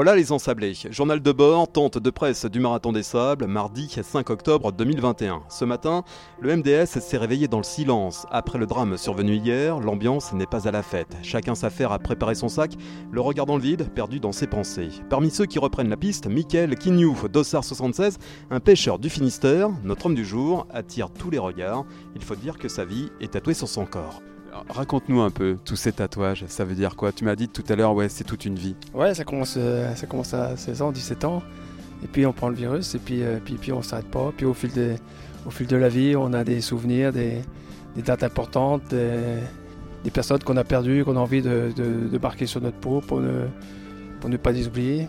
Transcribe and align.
Hola 0.00 0.16
les 0.16 0.32
ensablés, 0.32 0.72
journal 0.88 1.20
de 1.20 1.30
bord, 1.30 1.70
tente 1.70 1.98
de 1.98 2.08
presse 2.08 2.46
du 2.46 2.58
Marathon 2.58 2.90
des 2.90 3.02
Sables, 3.02 3.46
mardi 3.46 3.86
5 3.86 4.30
octobre 4.30 4.72
2021. 4.72 5.42
Ce 5.50 5.66
matin, 5.66 6.04
le 6.40 6.56
MDS 6.56 6.86
s'est 6.86 7.18
réveillé 7.18 7.48
dans 7.48 7.58
le 7.58 7.64
silence. 7.64 8.26
Après 8.30 8.58
le 8.58 8.64
drame 8.64 8.96
survenu 8.96 9.34
hier, 9.34 9.78
l'ambiance 9.78 10.32
n'est 10.32 10.46
pas 10.46 10.66
à 10.66 10.70
la 10.70 10.82
fête. 10.82 11.18
Chacun 11.22 11.54
s'affaire 11.54 11.92
à 11.92 11.98
préparer 11.98 12.34
son 12.34 12.48
sac, 12.48 12.72
le 13.12 13.20
regard 13.20 13.44
dans 13.44 13.56
le 13.56 13.62
vide, 13.62 13.90
perdu 13.94 14.20
dans 14.20 14.32
ses 14.32 14.46
pensées. 14.46 14.88
Parmi 15.10 15.30
ceux 15.30 15.44
qui 15.44 15.58
reprennent 15.58 15.90
la 15.90 15.98
piste, 15.98 16.28
Mickaël 16.28 16.76
Quignou, 16.76 17.14
Dossard 17.30 17.64
76, 17.64 18.16
un 18.50 18.60
pêcheur 18.60 18.98
du 18.98 19.10
Finistère, 19.10 19.68
notre 19.84 20.06
homme 20.06 20.14
du 20.14 20.24
jour, 20.24 20.66
attire 20.72 21.10
tous 21.10 21.28
les 21.28 21.36
regards. 21.36 21.84
Il 22.16 22.22
faut 22.22 22.36
dire 22.36 22.56
que 22.56 22.68
sa 22.68 22.86
vie 22.86 23.10
est 23.20 23.32
tatouée 23.32 23.52
sur 23.52 23.68
son 23.68 23.84
corps. 23.84 24.22
Raconte-nous 24.68 25.20
un 25.20 25.30
peu 25.30 25.56
tous 25.64 25.76
ces 25.76 25.92
tatouages, 25.92 26.44
ça 26.48 26.64
veut 26.64 26.74
dire 26.74 26.96
quoi? 26.96 27.12
Tu 27.12 27.24
m'as 27.24 27.36
dit 27.36 27.48
tout 27.48 27.64
à 27.68 27.76
l'heure, 27.76 27.94
ouais, 27.94 28.08
c'est 28.08 28.24
toute 28.24 28.44
une 28.44 28.56
vie. 28.56 28.74
Ouais, 28.94 29.14
ça 29.14 29.24
commence, 29.24 29.54
euh, 29.56 29.94
ça 29.94 30.06
commence 30.06 30.34
à 30.34 30.56
16 30.56 30.82
ans, 30.82 30.92
17 30.92 31.24
ans, 31.24 31.42
et 32.02 32.06
puis 32.06 32.26
on 32.26 32.32
prend 32.32 32.48
le 32.48 32.56
virus, 32.56 32.94
et 32.94 32.98
puis, 32.98 33.22
euh, 33.22 33.38
puis, 33.44 33.54
puis 33.54 33.72
on 33.72 33.82
s'arrête 33.82 34.10
pas. 34.10 34.32
Puis 34.36 34.46
au 34.46 34.54
fil, 34.54 34.72
de, 34.72 34.94
au 35.46 35.50
fil 35.50 35.66
de 35.66 35.76
la 35.76 35.88
vie, 35.88 36.16
on 36.16 36.32
a 36.32 36.44
des 36.44 36.60
souvenirs, 36.60 37.12
des, 37.12 37.42
des 37.94 38.02
dates 38.02 38.22
importantes, 38.22 38.82
des, 38.90 40.10
personnes 40.12 40.42
qu'on 40.42 40.56
a 40.56 40.64
perdues, 40.64 41.04
qu'on 41.04 41.16
a 41.16 41.20
envie 41.20 41.42
de, 41.42 41.72
de, 41.76 42.18
marquer 42.18 42.46
sur 42.46 42.60
notre 42.60 42.78
peau 42.78 43.00
pour 43.00 43.20
ne, 43.20 43.46
pour 44.20 44.30
ne 44.30 44.36
pas 44.36 44.52
les 44.52 44.66
oublier. 44.66 45.08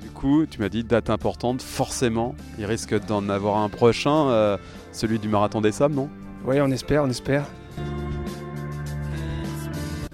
Du 0.00 0.10
coup, 0.10 0.46
tu 0.46 0.60
m'as 0.60 0.68
dit 0.68 0.84
date 0.84 1.10
importante, 1.10 1.62
forcément, 1.62 2.34
il 2.58 2.66
risque 2.66 2.94
d'en 3.06 3.28
avoir 3.28 3.58
un 3.58 3.68
prochain, 3.68 4.28
euh, 4.28 4.56
celui 4.92 5.18
du 5.18 5.28
Marathon 5.28 5.60
des 5.60 5.72
Sables, 5.72 5.94
non? 5.94 6.08
Oui, 6.46 6.60
on 6.60 6.70
espère, 6.70 7.02
on 7.04 7.10
espère. 7.10 7.46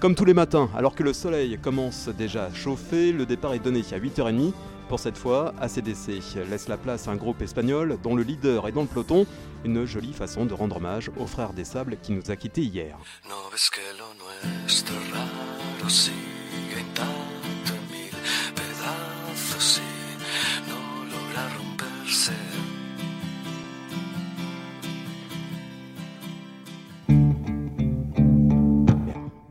Comme 0.01 0.15
tous 0.15 0.25
les 0.25 0.33
matins, 0.33 0.67
alors 0.75 0.95
que 0.95 1.03
le 1.03 1.13
soleil 1.13 1.59
commence 1.61 2.09
déjà 2.09 2.45
à 2.45 2.53
chauffer, 2.55 3.11
le 3.11 3.27
départ 3.27 3.53
est 3.53 3.59
donné 3.59 3.81
à 3.91 3.99
8h30. 3.99 4.51
Pour 4.89 4.99
cette 4.99 5.15
fois, 5.15 5.53
ACDC 5.61 6.23
laisse 6.49 6.67
la 6.67 6.77
place 6.77 7.07
à 7.07 7.11
un 7.11 7.15
groupe 7.15 7.39
espagnol 7.43 7.99
dont 8.01 8.15
le 8.15 8.23
leader 8.23 8.67
est 8.67 8.71
dans 8.71 8.81
le 8.81 8.87
peloton. 8.87 9.27
Une 9.63 9.85
jolie 9.85 10.13
façon 10.13 10.47
de 10.47 10.55
rendre 10.55 10.77
hommage 10.77 11.11
au 11.19 11.27
frère 11.27 11.53
des 11.53 11.65
sables 11.65 11.97
qui 12.01 12.13
nous 12.13 12.31
a 12.31 12.35
quittés 12.35 12.63
hier. 12.63 12.97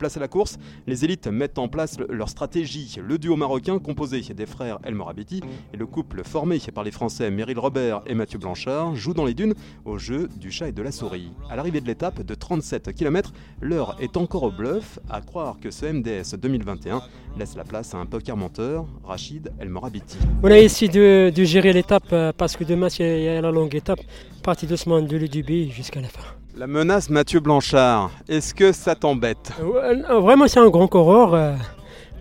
Place 0.01 0.17
à 0.17 0.19
la 0.19 0.27
course, 0.27 0.57
les 0.87 1.05
élites 1.05 1.27
mettent 1.27 1.59
en 1.59 1.67
place 1.67 1.99
leur 2.09 2.27
stratégie. 2.27 2.97
Le 3.07 3.19
duo 3.19 3.35
marocain 3.35 3.77
composé 3.77 4.21
des 4.21 4.47
frères 4.47 4.79
El 4.83 4.95
Morabiti 4.95 5.41
et 5.75 5.77
le 5.77 5.85
couple 5.85 6.23
formé 6.23 6.57
par 6.73 6.83
les 6.83 6.89
Français 6.89 7.29
Meryl 7.29 7.59
Robert 7.59 8.01
et 8.07 8.15
Mathieu 8.15 8.39
Blanchard 8.39 8.95
joue 8.95 9.13
dans 9.13 9.25
les 9.25 9.35
dunes 9.35 9.53
au 9.85 9.99
jeu 9.99 10.27
du 10.39 10.49
chat 10.49 10.69
et 10.69 10.71
de 10.71 10.81
la 10.81 10.91
souris. 10.91 11.29
À 11.51 11.55
l'arrivée 11.55 11.81
de 11.81 11.85
l'étape 11.85 12.23
de 12.23 12.33
37 12.33 12.93
km, 12.95 13.31
l'heure 13.61 13.95
est 13.99 14.17
encore 14.17 14.41
au 14.41 14.51
bluff, 14.51 14.97
à 15.07 15.21
croire 15.21 15.59
que 15.61 15.69
ce 15.69 15.85
MDS 15.85 16.35
2021 16.35 17.03
laisse 17.37 17.55
la 17.55 17.63
place 17.63 17.93
à 17.93 17.99
un 17.99 18.07
poker 18.07 18.35
menteur, 18.35 18.87
Rachid 19.03 19.51
El 19.59 19.69
Morabiti. 19.69 20.17
On 20.41 20.49
a 20.49 20.57
essayé 20.57 20.89
de, 20.91 21.43
gérer 21.43 21.73
l'étape 21.73 22.11
euh, 22.11 22.33
parce 22.35 22.57
que 22.57 22.63
demain 22.63 22.87
il 22.87 23.23
la 23.39 23.51
longue 23.51 23.75
étape, 23.75 23.99
partie 24.41 24.67
doucement 24.67 25.01
de 25.01 25.17
l'UDB 25.17 25.71
jusqu'à 25.71 26.01
la 26.01 26.07
fin. 26.07 26.21
La 26.55 26.67
menace 26.67 27.09
Mathieu 27.09 27.39
Blanchard, 27.39 28.11
est-ce 28.27 28.53
que 28.53 28.71
ça 28.71 28.95
t'embête? 28.95 29.51
Euh, 29.61 30.19
Vraiment, 30.19 30.47
c'est 30.47 30.59
un 30.59 30.69
grand 30.69 30.87
coureur. 30.87 31.33
Euh, 31.33 31.55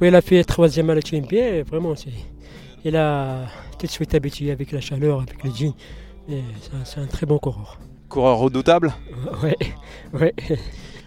il 0.01 0.15
a 0.15 0.21
fait 0.21 0.45
troisième 0.45 0.89
à 0.91 0.95
la 0.95 1.03
TMP. 1.03 1.63
Vraiment, 1.67 1.95
il 2.85 2.97
a 2.97 3.47
tout 3.79 3.87
de 3.87 3.91
suite 3.91 4.15
habitué 4.15 4.51
avec 4.51 4.73
la 4.73 4.81
chaleur, 4.81 5.23
avec 5.23 5.43
le 5.43 5.51
jean. 5.51 5.75
C'est 6.85 7.01
un, 7.01 7.07
très 7.07 7.27
bon 7.27 7.39
coureur. 7.39 7.81
Coureur 8.09 8.39
redoutable? 8.39 8.93
Oui, 9.43 9.53
ouais. 10.21 10.35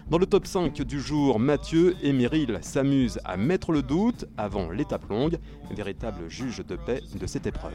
Dans 0.10 0.18
le 0.18 0.26
top 0.26 0.46
5 0.46 0.82
du 0.82 1.00
jour, 1.00 1.40
Mathieu 1.40 1.96
et 2.04 2.12
Meryl 2.12 2.60
s'amusent 2.62 3.20
à 3.24 3.38
mettre 3.38 3.72
le 3.72 3.82
doute 3.82 4.26
avant 4.38 4.70
l'étape 4.70 5.10
longue, 5.10 5.38
véritable 5.72 6.30
juge 6.30 6.62
de 6.68 6.76
paix 6.76 7.02
de 7.16 7.26
cette 7.26 7.48
épreuve. 7.48 7.74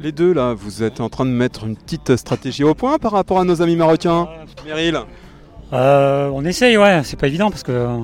Les 0.00 0.12
deux, 0.12 0.32
là, 0.32 0.54
vous 0.54 0.84
êtes 0.84 1.00
en 1.00 1.08
train 1.08 1.26
de 1.26 1.32
mettre 1.32 1.64
une 1.64 1.76
petite 1.76 2.14
stratégie 2.14 2.62
au 2.62 2.72
point 2.72 2.98
par 2.98 3.10
rapport 3.10 3.40
à 3.40 3.44
nos 3.44 3.62
amis 3.62 3.74
marocains 3.74 4.28
Meryl 4.64 4.96
euh, 5.72 6.30
On 6.32 6.44
essaye, 6.44 6.76
ouais, 6.76 7.02
c'est 7.02 7.18
pas 7.18 7.26
évident 7.26 7.50
parce 7.50 7.64
que 7.64 7.72
euh, 7.72 7.98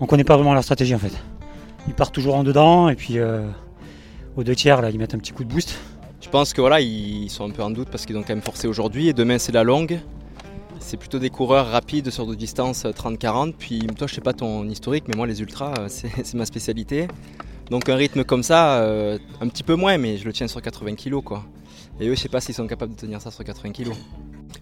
on 0.00 0.06
connaît 0.06 0.24
pas 0.24 0.34
vraiment 0.34 0.54
leur 0.54 0.64
stratégie 0.64 0.92
en 0.92 0.98
fait. 0.98 1.12
Ils 1.86 1.94
partent 1.94 2.12
toujours 2.12 2.34
en 2.34 2.42
dedans 2.42 2.88
et 2.88 2.96
puis 2.96 3.18
euh, 3.18 3.46
aux 4.36 4.42
deux 4.42 4.56
tiers, 4.56 4.82
là, 4.82 4.90
ils 4.90 4.98
mettent 4.98 5.14
un 5.14 5.18
petit 5.18 5.30
coup 5.30 5.44
de 5.44 5.48
boost. 5.48 5.78
Je 6.20 6.28
pense 6.28 6.52
que 6.52 6.60
voilà, 6.60 6.80
ils 6.80 7.30
sont 7.30 7.48
un 7.48 7.50
peu 7.50 7.62
en 7.62 7.70
doute 7.70 7.90
parce 7.90 8.06
qu'ils 8.06 8.16
ont 8.16 8.22
quand 8.22 8.30
même 8.30 8.42
forcé 8.42 8.66
aujourd'hui 8.66 9.06
et 9.06 9.12
demain 9.12 9.38
c'est 9.38 9.52
la 9.52 9.62
longue. 9.62 10.00
C'est 10.80 10.96
plutôt 10.96 11.20
des 11.20 11.30
coureurs 11.30 11.68
rapides 11.68 12.10
sur 12.10 12.26
de 12.26 12.34
distance 12.34 12.86
30-40. 12.86 13.54
Puis 13.56 13.86
toi, 13.96 14.08
je 14.08 14.14
sais 14.14 14.20
pas 14.20 14.32
ton 14.32 14.68
historique, 14.68 15.04
mais 15.06 15.14
moi 15.16 15.28
les 15.28 15.40
ultras, 15.40 15.74
c'est 15.86 16.34
ma 16.34 16.44
spécialité. 16.44 17.06
Donc 17.70 17.88
un 17.88 17.96
rythme 17.96 18.24
comme 18.24 18.42
ça, 18.42 18.82
euh, 18.82 19.18
un 19.40 19.48
petit 19.48 19.62
peu 19.62 19.74
moins, 19.74 19.96
mais 19.98 20.18
je 20.18 20.24
le 20.24 20.32
tiens 20.32 20.48
sur 20.48 20.60
80 20.60 20.96
kg 20.96 21.22
quoi. 21.22 21.44
Et 22.00 22.08
eux, 22.08 22.14
je 22.14 22.20
sais 22.20 22.28
pas 22.28 22.40
s'ils 22.40 22.54
sont 22.54 22.66
capables 22.66 22.94
de 22.94 23.00
tenir 23.00 23.20
ça 23.20 23.30
sur 23.30 23.44
80 23.44 23.72
kg. 23.72 23.92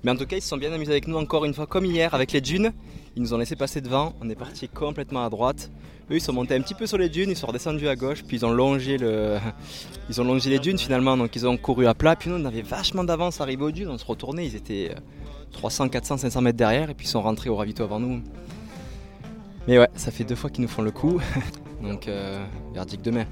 Mais 0.04 0.10
en 0.10 0.16
tout 0.16 0.26
cas, 0.26 0.36
ils 0.36 0.42
se 0.42 0.48
sont 0.48 0.56
bien 0.56 0.72
amusés 0.72 0.92
avec 0.92 1.08
nous 1.08 1.16
encore 1.16 1.44
une 1.44 1.54
fois, 1.54 1.66
comme 1.66 1.84
hier, 1.84 2.12
avec 2.14 2.32
les 2.32 2.40
dunes. 2.40 2.72
Ils 3.16 3.22
nous 3.22 3.34
ont 3.34 3.38
laissé 3.38 3.56
passer 3.56 3.80
devant, 3.80 4.14
on 4.20 4.28
est 4.30 4.34
parti 4.34 4.68
complètement 4.68 5.24
à 5.24 5.30
droite. 5.30 5.70
Eux, 6.10 6.16
ils 6.16 6.20
sont 6.20 6.32
montés 6.32 6.54
un 6.54 6.60
petit 6.60 6.74
peu 6.74 6.86
sur 6.86 6.98
les 6.98 7.08
dunes, 7.08 7.30
ils 7.30 7.36
sont 7.36 7.46
redescendus 7.46 7.88
à 7.88 7.94
gauche, 7.94 8.22
puis 8.24 8.38
ils 8.38 8.46
ont 8.46 8.52
longé, 8.52 8.98
le... 8.98 9.38
ils 10.08 10.20
ont 10.20 10.24
longé 10.24 10.50
les 10.50 10.58
dunes 10.58 10.78
finalement, 10.78 11.16
donc 11.16 11.34
ils 11.36 11.46
ont 11.46 11.56
couru 11.56 11.86
à 11.86 11.94
plat. 11.94 12.16
Puis 12.16 12.30
nous, 12.30 12.36
on 12.36 12.44
avait 12.44 12.62
vachement 12.62 13.04
d'avance 13.04 13.40
arrivé 13.40 13.62
aux 13.62 13.70
dunes, 13.70 13.88
on 13.88 13.98
se 13.98 14.04
retournait, 14.04 14.46
ils 14.46 14.56
étaient 14.56 14.94
300, 15.52 15.88
400, 15.88 16.18
500 16.18 16.40
mètres 16.40 16.58
derrière, 16.58 16.90
et 16.90 16.94
puis 16.94 17.06
ils 17.06 17.10
sont 17.10 17.22
rentrés 17.22 17.50
au 17.50 17.56
ravito 17.56 17.82
avant 17.84 18.00
nous. 18.00 18.22
Mais 19.68 19.78
ouais, 19.78 19.88
ça 19.94 20.10
fait 20.10 20.24
deux 20.24 20.34
fois 20.34 20.50
qu'ils 20.50 20.62
nous 20.62 20.68
font 20.68 20.82
le 20.82 20.90
coup. 20.90 21.20
Donc, 21.82 22.08
euh, 22.08 22.44
verdict 22.72 23.04
demain. 23.04 23.26